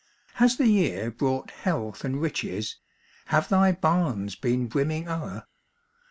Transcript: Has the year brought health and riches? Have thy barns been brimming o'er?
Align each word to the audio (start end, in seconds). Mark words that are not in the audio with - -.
Has 0.33 0.57
the 0.57 0.65
year 0.67 1.11
brought 1.11 1.51
health 1.51 2.03
and 2.03 2.19
riches? 2.19 2.77
Have 3.27 3.49
thy 3.49 3.71
barns 3.71 4.35
been 4.35 4.65
brimming 4.65 5.07
o'er? 5.07 5.45